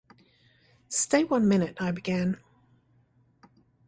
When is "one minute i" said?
1.25-1.91